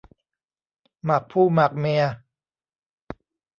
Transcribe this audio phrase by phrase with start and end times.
[1.03, 2.03] หมากผู้หมากเมีย